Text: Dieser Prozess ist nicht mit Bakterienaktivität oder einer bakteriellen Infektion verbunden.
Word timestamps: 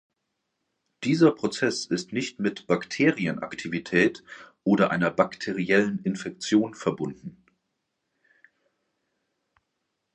Dieser 1.03 1.29
Prozess 1.31 1.85
ist 1.85 2.11
nicht 2.11 2.39
mit 2.39 2.65
Bakterienaktivität 2.65 4.23
oder 4.63 4.89
einer 4.89 5.11
bakteriellen 5.11 5.99
Infektion 6.03 6.73
verbunden. 6.73 7.45